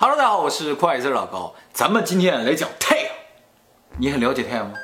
[0.00, 3.06] Hello，大家好，我是快字老高，咱们今天来讲太阳。
[3.96, 4.74] 你很了解太阳吗？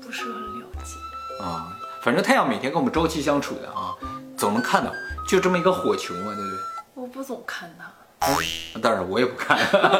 [0.00, 1.44] 不是很了解。
[1.44, 1.68] 啊，
[2.02, 3.94] 反正太阳每天跟我们朝夕相处的啊，
[4.38, 4.90] 总能看到，
[5.28, 6.58] 就这么一个火球嘛，对不对？
[6.94, 8.80] 我不总看它。
[8.80, 9.58] 当然我也不看。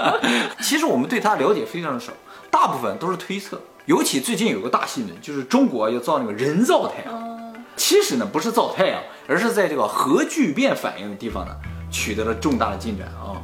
[0.63, 2.15] 其实我们对它了解非常的少，
[2.51, 3.61] 大部分都是推测。
[3.85, 7.55] 尤其最近有个大新闻，就是中国要造那个人造太阳。
[7.77, 11.55] 其实呢，不是造太阳，而是在这个核聚变反应的地方呢，
[11.93, 13.37] 取得了重大的进展啊。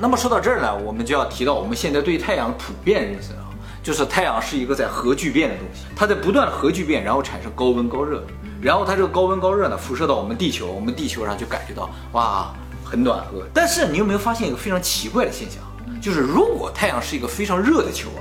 [0.00, 3.46] 那么说到这儿呢，我们就要提到我们现在对太阳普遍认识啊，
[3.82, 8.24] 就是太阳是一个在核聚变的东西，它在不断核聚变，然后产生高温高热，
[8.60, 12.52] 然后它这个高温高热呢辐射到我们地球，我们地球上就感觉到哇
[12.84, 13.42] 很暖和。
[13.54, 15.62] 但是你有没有发现一个非常奇怪的现象？
[16.00, 18.20] 就是如果太阳是一个非常热的球啊，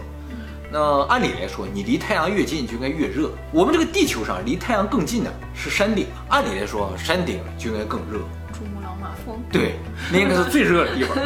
[0.73, 3.29] 那按理来说你离太阳越近就应该越热。
[3.51, 8.19] 我们这个地球上离太阳更近的是山顶，按理来说山顶就应该更热。
[8.53, 9.37] 珠穆朗玛峰。
[9.51, 9.75] 对，
[10.09, 11.17] 那应该是最热的地方，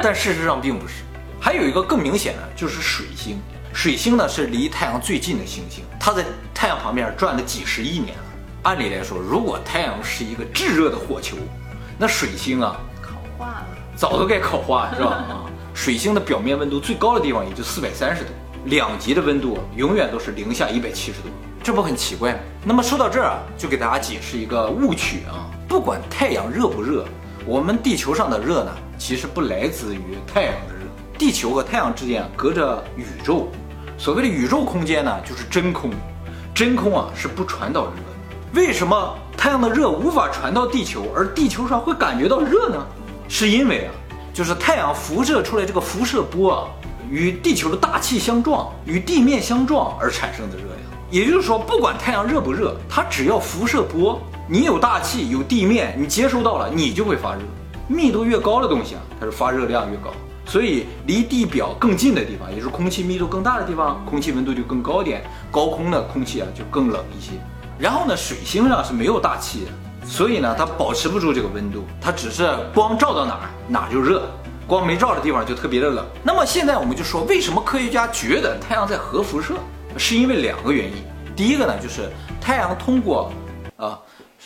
[0.00, 1.02] 但事实上并不是。
[1.40, 3.40] 还有一个更明显的就是水星，
[3.72, 8.24] 水星呢是离太阳最近的行星，它在太阳旁边转了几十亿年了。
[8.62, 11.36] 按理来说，如果太阳是一个炙热的火球，
[11.98, 15.10] 那水星啊烤化了，早都该烤化是吧？
[15.10, 18.30] 啊，水星的表面温度最高的地方也就四百三十度，
[18.66, 21.28] 两极的温度永远都是零下一百七十度，
[21.62, 22.38] 这不很奇怪吗？
[22.64, 27.04] 那么说到这儿啊，就给大家解释一个误区啊，不管太阳热不热，
[27.44, 30.86] 我们地球上的热呢，其实不来自于太阳的热，
[31.18, 33.48] 地球和太阳之间隔着宇宙，
[33.98, 35.90] 所谓的宇宙空间呢，就是真空，
[36.54, 38.54] 真空啊是不传导热的。
[38.54, 42.86] 为什么太阳的热无法传到地球，而地球上会感觉到热呢？
[43.28, 43.92] 是因为啊，
[44.32, 46.68] 就是太阳辐射出来这个辐射波啊，
[47.10, 50.78] 与地球的大气相撞，与地面相撞而产生的热量。
[51.10, 57.40] 也就是说，不管太阳热不热，它只要辐射波，你有大气有地面，你接收到了，你就会发热。
[57.86, 60.10] 密度越高的东西啊，它是发热量越高。
[60.46, 67.32] 所以离地表更近的地方，也就是空气密度更大的地方，空气温度就更高点，高空的空气啊就更冷一些。
[67.78, 74.22] 然后呢，水星上是没有大气的，所以呢，它保持不住这个温度，它只是光照到哪儿哪儿就热，
[74.66, 76.06] 光没照的地方就特别的冷。
[76.22, 79.54] 那么现在我们就说，为什么科学家觉得太阳在核辐射？
[79.96, 80.94] 是因为两个原因。
[81.36, 82.10] 第一个呢，就是
[82.40, 83.32] 太阳通过
[83.76, 83.98] 啊，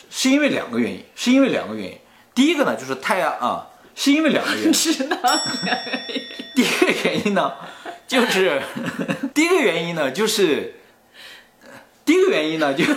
[0.09, 1.97] 是因为两个原因，是因为两个原因。
[2.35, 4.71] 第一个呢，就是太阳啊，是因为 两个原因。
[6.55, 7.53] 第一个原因呢，
[8.07, 8.61] 就是
[9.33, 10.81] 第一个原因呢，就是
[12.05, 12.83] 第一个原因呢，就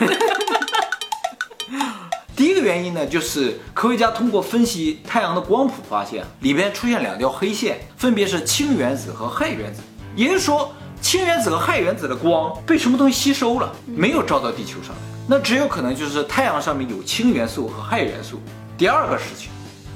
[2.34, 9.82] 第一个原因呢，就是科学家通过分析太阳的光谱，发现里边出现两条黑线，分别是氢原子和氦原子。
[10.16, 14.94] 也就是说，氢原子和氦原子的光被什么东西吸收了，没有照到地球上。
[15.28, 18.40] 那只有可能就是太阳上面有氢元素和氦元素。
[18.76, 19.50] 第二个事情。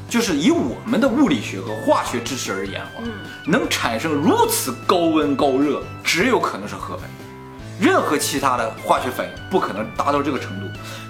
[0.08, 3.03] 就是以我们的物理学和化学知识而言的话，
[3.44, 7.10] 能产生如此高温高热，只有可能是核反
[7.80, 10.66] 应，任何其他的化学反应不可能达到这个程度。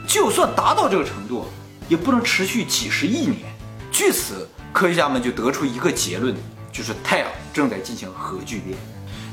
[0.07, 1.47] 就算达到这个程度，
[1.89, 3.39] 也不能持续几十亿年。
[3.91, 6.35] 据此，科学家们就得出一个结论，
[6.73, 8.79] 就是太阳正在进行核聚变。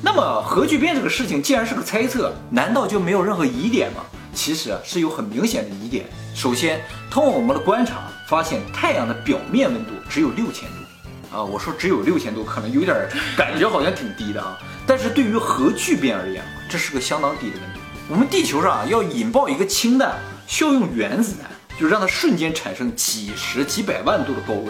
[0.02, 4.04] 那么，核聚变这个事情既然是个猜测，难道就没有任何疑点吗？
[4.34, 6.06] 其实啊，是有很明显的疑点。
[6.36, 13.08] 首先，通过我们的观察，发现太阳的表面温度只有六千度，啊，我说只有六千度，可能有点
[13.38, 14.58] 感觉好像挺低的啊。
[14.88, 17.80] 但是对于核聚变而言，这是个相当低的温度。
[18.10, 20.20] 我们地球上，要引爆一个氢弹，
[20.54, 21.50] 需要用原子弹，
[21.80, 24.68] 就让它瞬间产生几十几百万度的高温。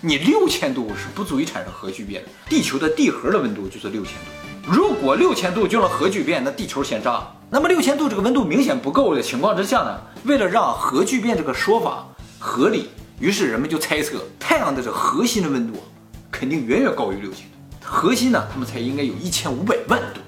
[0.00, 4.72] 你六千度是不足以产生核聚变的，地球的地核的温度就是六千度。
[4.72, 7.22] 如果六千度就能核聚变，那地球先炸。
[7.48, 12.04] 那么六千度这个温度明显不够的情况之下呢，为了让核聚变这个说法
[12.40, 15.80] 合理，于是人们就猜测太阳的这核心的温度
[16.28, 17.54] 肯定远远高于六千度，
[17.84, 20.20] 核心呢，他们才应该有一千五百万度，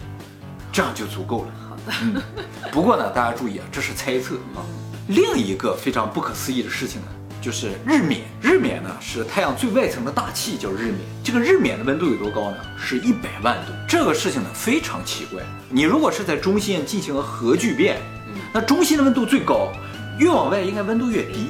[0.70, 1.48] 这样就足够了。
[2.02, 2.22] 嗯，
[2.70, 4.60] 不过呢，大家注意啊，这是猜测啊。
[5.08, 7.08] 另一个非常不可思议的事情呢，
[7.40, 8.20] 就是日冕。
[8.40, 10.98] 日冕呢是太阳最外层的大气，叫日冕。
[11.24, 12.56] 这个日冕的温度有多高呢？
[12.78, 13.72] 是一百万度。
[13.88, 15.42] 这个事情呢非常奇怪。
[15.68, 18.00] 你如果是在中心进行核聚变，
[18.52, 19.68] 那中心的温度最高，
[20.18, 21.48] 越往外应该温度越低。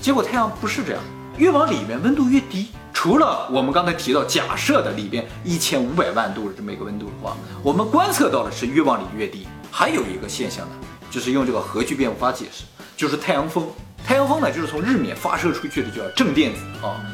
[0.00, 1.02] 结果太阳不是这样，
[1.36, 2.68] 越往里面温度越低。
[2.94, 9.46] 除了我们刚才提到假设的里边一千五百万度的这么一个温度的话，我们观测到的是越往里越低。
[9.78, 10.74] 还有一个现象呢，
[11.10, 12.64] 就是用这个核聚变无法解释，
[12.96, 13.68] 就是太阳风。
[14.06, 17.04] 太阳风呢，就是从日冕发射出去的叫正电子啊。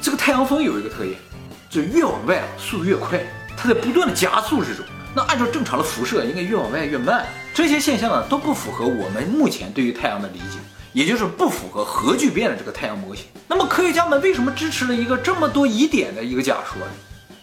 [0.00, 1.18] 这个太阳风有一个特点，
[1.68, 3.20] 就越往外啊速度越快，
[3.54, 4.82] 它在不断的加速之中。
[5.14, 7.26] 那按照正常的辐射，应该越往外越慢。
[7.52, 10.58] 这些现象呢，都不符合我们目前对于太阳的理解，
[10.94, 13.26] 也就是不符合核聚变的这个太阳模型。
[13.46, 16.92] 那么科学家们为什么支持了一个这么多疑点的一个假说呢？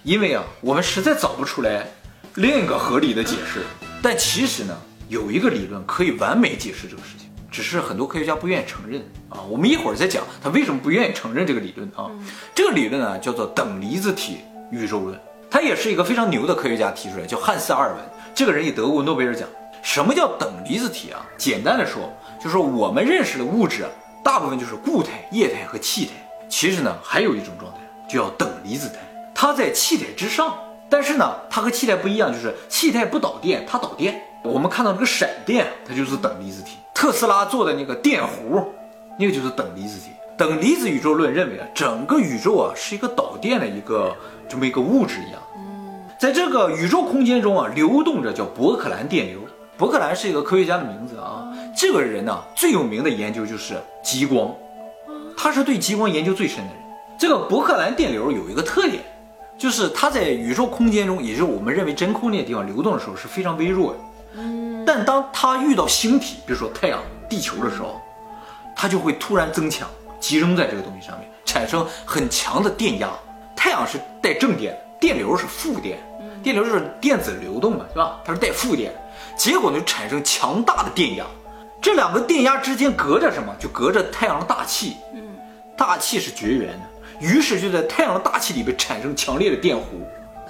[0.01, 1.85] 因为啊，我们实在找不出来
[2.33, 3.61] 另一个合理的解释。
[4.03, 4.77] 但其实呢，
[5.07, 9.39] 有一个理论可以完美解释这个事情，只是很多科学家不愿意承认啊。
[9.49, 12.11] 我们一会儿再讲他为什么不愿意承认这个理论啊。
[12.53, 14.39] 这个理论呢叫做等离子体
[14.71, 15.17] 宇宙论，
[15.49, 18.03] 它也是一个非常牛的科学家提出来，叫汉斯·阿尔文。
[18.35, 19.47] 这个人也得过诺贝尔奖。
[19.81, 21.25] 什么叫等离子体啊？
[21.37, 22.11] 简单的说，
[22.43, 23.89] 就是我们认识的物质啊，
[24.21, 26.11] 大部分就是固态、液态和气态。
[26.49, 27.79] 其实呢，还有一种状态，
[28.09, 28.95] 就叫等离子态，
[29.33, 30.57] 它在气态之上。
[30.93, 34.21] 但是呢，它和气态不一样，就是气态不导电，它导电。
[34.43, 36.77] 我们看到这个闪电，它就是等离子体。
[36.93, 38.63] 特斯拉做的那个电弧，
[39.17, 40.11] 那个就是等离子体。
[40.37, 44.15] 等离子宇宙论认为啊，整个宇宙啊是一个导电的一个
[44.47, 45.41] 这么一个物质一样。
[46.19, 49.39] 在这个宇宙空间中啊，流动着叫伯克兰电流。
[49.75, 51.51] 伯克兰是一个科学家的名字啊。
[51.75, 54.53] 这个人呢，最有名的研究就是极光，
[55.35, 56.83] 他是对极光研究最深的人。
[57.17, 59.01] 这个伯克兰电流有一个特点，
[59.57, 63.99] 就是它在宇宙空间中，也就是我们认为真空那个地方流动的时候是非常微弱的。
[64.85, 68.01] 但当它遇到星体，比如说太阳、地球的时候，
[68.75, 69.87] 它就会突然增强，
[70.19, 73.09] 集中在这个东西上面，产生很强的电压。
[73.55, 75.97] 太阳是带正电，电流是负电。
[76.41, 78.19] 电流就是电子流动嘛，是吧？
[78.25, 78.91] 它是带负电，
[79.37, 81.25] 结果呢就产生强大的电压。
[81.81, 83.55] 这两个电压之间隔着什么？
[83.57, 84.97] 就隔着太阳的大气。
[85.13, 85.37] 嗯，
[85.77, 86.85] 大气是绝缘的，
[87.23, 89.81] 于是就在太阳的大气里边产生强烈的电弧。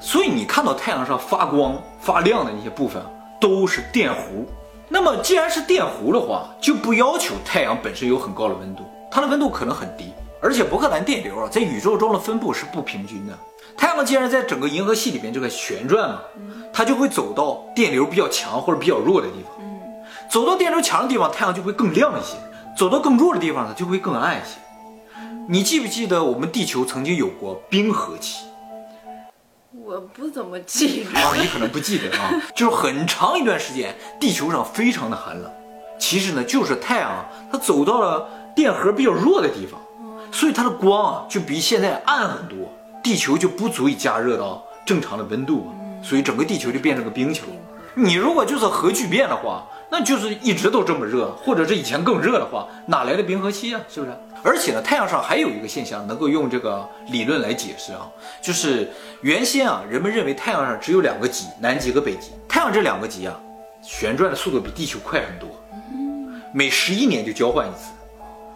[0.01, 3.01] 所以你看到太阳上发光发亮的那些部分
[3.39, 4.43] 都是电弧。
[4.89, 10.11] 那么既然是电弧的话，就不要求太阳本身有很高的温度，它的温度可能很低。
[10.41, 13.33] 而且伯克兰电流啊，在宇宙中的分布是不平均的。
[13.77, 16.19] 太阳既然在整个银河系里面这个旋转嘛，
[16.73, 19.65] 它就会走到电流比较强或者比较弱的地方。
[20.29, 22.35] 走到电流强的地方，太阳就会更亮一些；
[22.77, 24.57] 走到更弱的地方呢，就会更暗一些。
[25.49, 28.45] 你记不记得我们地球曾经有过冰河期？
[29.83, 31.19] 我不怎么记得。
[31.19, 35.51] 啊，你可能不记得啊，就是很长一段时间，地球上非常的寒冷。
[35.99, 37.11] 其实呢，就是太阳
[37.51, 38.25] 它走到了
[38.55, 39.79] 电荷比较弱的地方，
[40.31, 42.57] 所以它的光啊就比现在暗很多。
[43.03, 45.67] 地球就不足以加热到正常的温度，
[46.01, 47.47] 所以整个地球就变成个冰球。
[47.95, 53.81] 你如果就是核聚变的话，那就是一直都这么热，或者是以前更热的话，哪来的冰河期啊？
[53.89, 54.13] 是不是？
[54.43, 58.11] 而且呢，太阳上还有一个现象能够用这个理论来解释啊，
[58.41, 58.91] 就是
[59.21, 62.31] 原先啊，人们认为太阳上只有两个极，南极和北极。
[62.49, 63.39] 太阳这两个极啊，
[63.81, 65.49] 旋转的速度比地球快很多，
[66.53, 67.91] 每十一年就交换一次，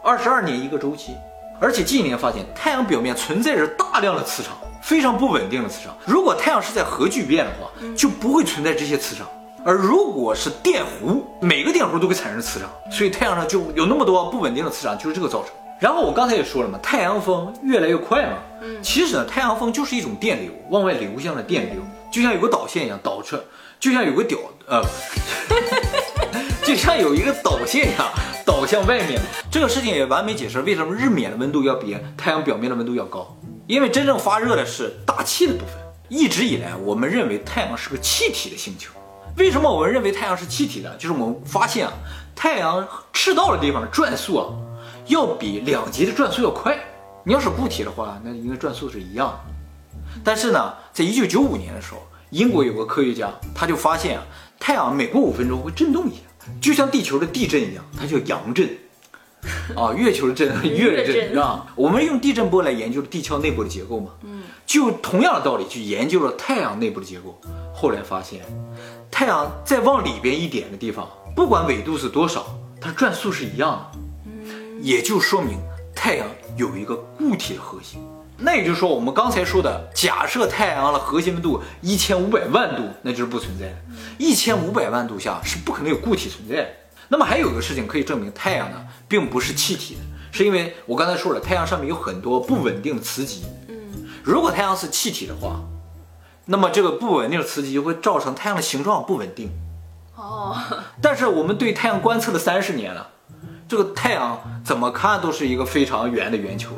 [0.03, 1.15] 二十二年一个周期。
[1.59, 5.95] 而且近年发现，太阳表面存在着大量的磁场，非常不稳定的磁场。
[6.05, 9.25] 如果太阳是在核聚变的话，就不会存在这些磁场。
[9.65, 15.49] 而如果是电弧，每个电弧都会产生磁场，所以太阳上就有那么多不稳定的磁场，就是这个造成。
[15.79, 21.81] 然后我刚才也说了嘛，太阳风越来越快嘛，嗯，其实呢，太阳风就是一种电流往外流向的电流，
[22.11, 23.37] 就像有个导线一样导出，
[23.79, 24.37] 就像有个屌
[24.67, 24.83] 呃，
[26.65, 28.07] 就像有一个导线一样。
[28.45, 29.19] 导向外面，
[29.51, 33.37] 这个事情也完美解释为什么日冕的温度要比太阳表面的温度要高。
[33.67, 35.75] 因为真正发热的是大气的部分。
[36.07, 38.89] 一直以来，我们认为太阳是个气体的星球。
[39.35, 40.89] 为什么我们认为太阳是气体的？
[40.95, 41.93] 就是我们发现啊，
[42.33, 44.47] 太阳赤道的地方转速啊，
[45.07, 46.77] 要比两极的转速要快。
[47.23, 49.39] 你要是固体的话，那应该转速是一样的。
[50.23, 54.25] 但是呢，在一九九五年的时候，英国有个科学家，他就发现啊，
[54.59, 56.21] 太阳每过五分钟会震动一下。
[56.61, 58.69] 就像地球的地震一样，它叫阳震，
[59.75, 61.67] 啊，月球的震，月震 是吧？
[61.75, 67.37] 我们用地震波来研究地壳内部的结构嘛，嗯，就同样的道理去研究了太阳内部的结构。
[67.73, 68.45] 后来发现，
[69.11, 71.05] 太阳再往里边一点的地方，
[71.35, 72.45] 不管纬度是多少，
[72.79, 74.06] 它转速是一样的，嗯，
[74.81, 75.59] 也就说明
[75.95, 77.99] 太阳有一个固体的核心。
[78.39, 83.75] 那也就是说，我们刚才说的，假设太阳的核心温度一千五百万度，那就是不存在的。
[84.19, 86.69] 一千五百万度下是不可能有固体存在的。
[87.07, 93.43] 那么还有一个事情可以证明太阳呢，并不是气体的，是因为我刚才说了，太阳上面有很多不稳定的磁极。
[93.69, 95.61] 嗯，如果太阳是气体的话，
[96.45, 99.49] 那么这个不稳定的磁极就会造成太阳的形状不稳定。
[100.15, 100.55] 哦，
[101.01, 103.09] 但是我们对太阳观测了三十年了，
[103.67, 106.71] 这个太阳怎么看都是一个非常圆的圆球。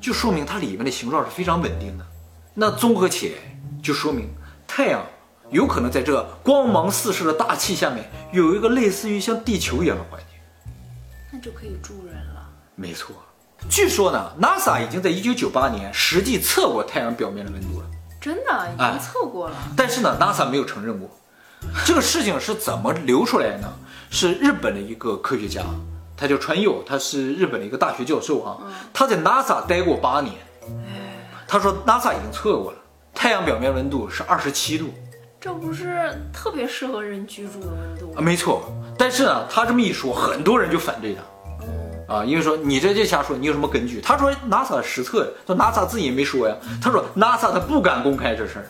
[0.00, 2.04] 就说明它里面的形状是非常稳定的，
[2.54, 3.34] 那综合起来
[3.82, 4.28] 就说明
[4.66, 5.04] 太阳
[5.50, 10.38] 有可能在这光芒四射的大气下面有一个类似于像地球一样的环境，
[11.32, 12.48] 那就可以住人了。
[12.74, 13.16] 没错，
[13.68, 17.86] 据说呢，NASA 已经在一九九八年实际测过太阳表面的温度了。
[18.20, 19.56] 真的，已经测过了。
[19.76, 21.08] 但是呢，NASA 没有承认过
[21.84, 23.72] 这个事情是怎么流出来的呢？
[24.10, 25.62] 是日本的一个科学家。
[26.16, 28.56] 他叫川佑，他是日本的一个大学教授啊。
[28.92, 30.34] 他在 NASA 待过八年。
[31.46, 32.78] 他说 NASA 已经测过了，
[33.14, 34.92] 太阳表面温度是二十七度
[35.38, 38.20] 这不是特别适合人居住的温度啊，？
[38.20, 38.72] 没错。
[38.98, 42.14] 但是呢，他这么一说，很多人就反对他。
[42.14, 44.00] 啊，因为说你这就瞎说，你有什么根据？
[44.00, 46.56] 他说 NASA 实测，说 NASA 自己也没说呀。
[46.82, 48.66] 他说 NASA 他不敢公开这事儿，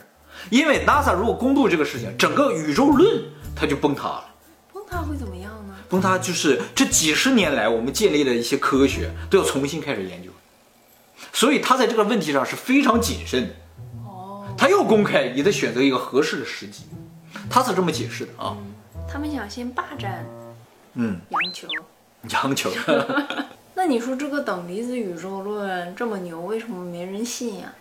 [0.51, 3.23] 因为 NASA 如果公布这个事情，整个宇宙论
[3.55, 4.25] 它就崩塌了。
[4.73, 5.75] 崩塌会怎么样呢？
[5.89, 10.31] 崩塌就是这几十年来我们建立的一些科学都要重新开始研究，
[11.33, 13.55] 所以他在这个问题上是非常谨慎的。
[14.05, 16.85] 哦，他要公开，也得选择一个合适的时机。
[17.49, 18.57] 他是这么解释的啊。
[19.09, 20.27] 他们想先霸占
[20.95, 21.69] 嗯，洋球。
[22.31, 22.71] 洋球。
[23.75, 27.73] 那你说这个等离子宇宙论这么牛，为什么没人信呀？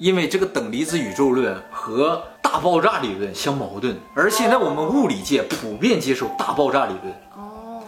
[0.00, 7.14] 因为这个等离子宇宙论和大爆炸理论相矛盾，而现在我们物理界普遍接受大爆炸理论。
[7.36, 7.82] 哦，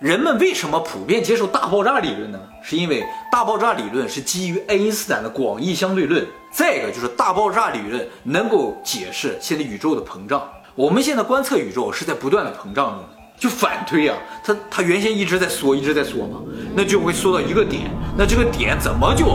[0.00, 2.40] 人们为什么普遍接受大爆炸理论呢？
[2.64, 10.42] 是因为大爆炸理论是基于爱因斯坦的广义相对论，再一个就是大爆炸理论能够解释现在宇宙的膨胀。
[10.74, 13.04] 我们现在观测宇宙是在不断的膨胀中，
[13.38, 16.40] 就反推啊，它它原先一直在缩，一直在缩嘛，
[16.74, 17.82] 那就会缩到一个点，
[18.18, 19.26] 那这个点怎么就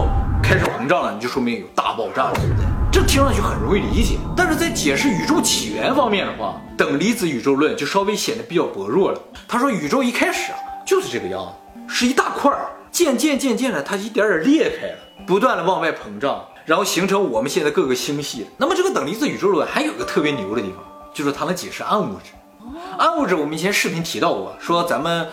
[0.42, 1.14] 开始膨胀了？
[1.14, 2.64] 你就说明有大爆炸的存在。
[2.90, 9.20] 这听上去很容易理解，但是在解释宇宙起源方面的话，等离子宇宙论就稍微显得比较薄弱了。
[9.48, 18.46] 他说宇宙一开始啊就是这个样子，是一大块儿，渐渐渐渐的它一点点裂开了，不断的往外膨胀，然后形成我们现在各个星系。
[18.58, 20.78] 那么这个等离子宇宙论还有个特别牛的地方，
[21.14, 22.32] 就是它能解释暗物质。
[22.98, 25.26] 暗物质我们以前视频提到过，说咱们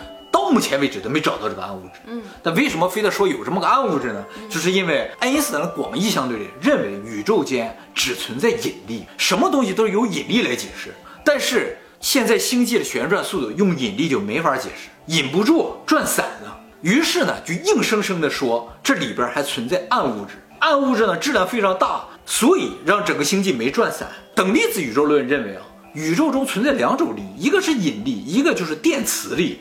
[0.50, 2.00] 到目前为止都没找到这个暗物质。
[2.08, 4.25] 嗯，但为什么非得说有这么个暗物质呢？
[4.50, 10.94] 就是因为爱因斯坦的广义相对论认为宇宙间只存在引力，什么东西都是由引力来解释。
[11.24, 16.60] 但是现在星际的旋转速度用引力就没法解释，引不住，转散了。
[16.82, 24.08] 于是呢，就硬生生的说这里边还存在暗物质，暗物质呢质量非常大，所以让整个星际没转散。
[24.34, 25.62] 等离子宇宙论认为啊，
[25.94, 29.60] 宇宙中存在两种力，一个是引力，一个就是电磁力。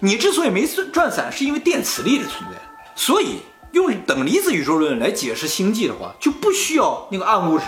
[0.00, 2.56] 你之所以没转散，是因为电磁力的存在。
[2.94, 3.38] 所以
[3.72, 7.64] 用等离子宇宙论来解释星际的话，就不需要那个暗物质。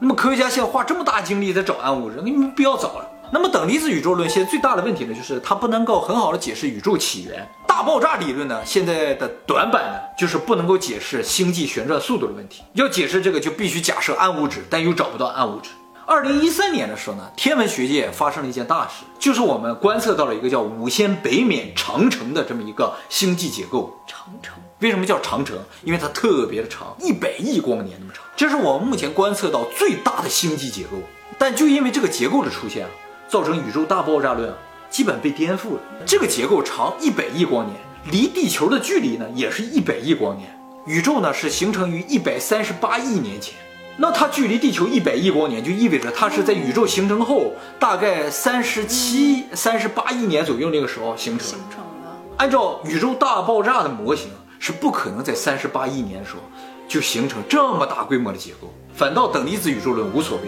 [0.00, 3.08] 那么科学家现在花这么大精力在找暗物质，那没必要找了。
[3.30, 7.46] 那么等离子宇宙论现在最大的问题呢，就是它不能够很好的解释宇宙起源。
[7.66, 12.62] 大爆炸理论呢，现在的短板呢，就是不能够解释星际旋转速度的问题。
[12.72, 15.68] 要解释这个，就必须假设暗物质，但又找不到暗物质。
[16.08, 23.94] 二零一三年的时候呢，天文学界发生了一件大事，就是我们观测到了一个叫五仙北冕长城的这么一个星际结构。
[24.06, 24.54] 长城。
[24.78, 25.58] 为什么叫长城？
[25.84, 30.96] 因为它特别的长，一百亿光年那么长，这是我们目前观测到最大的星际结构。
[31.36, 32.90] 但就因为这个结构的出现啊，
[33.28, 34.56] 造成宇宙大爆炸论啊，
[34.88, 35.80] 基本被颠覆了。
[36.06, 37.76] 这个结构长一百亿光年，
[38.10, 40.58] 离地球的距离呢也是一百亿光年。
[40.86, 43.54] 宇宙呢是形成于一百三十八亿年前，
[44.00, 51.58] 那它距离地球一百亿光年，就意味着它是在宇宙形成后大概三十七、三十八亿年左右那个时候形成的形。
[51.68, 52.08] 成的。
[52.36, 56.40] 按照宇宙大爆炸的模型，是不可能在三十八亿年的时候
[56.86, 58.72] 就形成这么大规模的结构。
[58.94, 60.44] 反倒等离子宇宙论无所谓，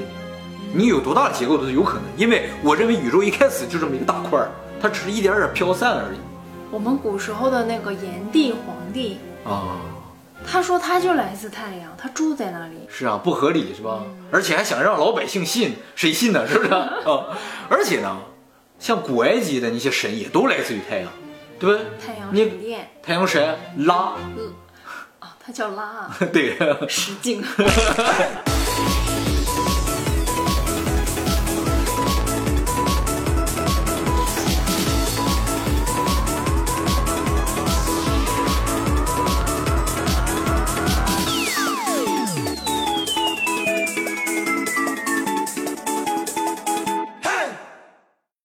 [0.73, 6.19] 你有多大的结构都是有可能，因为我认为宇宙一开始就这么一个大块儿，它只是一点点飘散而已。
[6.71, 9.75] 我们古时候的那个炎帝黄帝，啊，
[10.47, 12.77] 他说他就来自太阳，他住在那里。
[12.89, 14.03] 是啊，不合理是吧？
[14.33, 16.47] 而且还想让老百姓信，谁信呢？
[16.49, 16.89] 是不是啊？
[17.71, 18.17] 而且呢，
[18.79, 21.11] 像古埃及的那些神也都来自于太阳，
[21.59, 21.87] 对不对？
[22.05, 24.15] 太阳神殿，太阳神拉，
[25.21, 26.57] 啊，他叫拉， 对。
[26.89, 27.45] 石敬。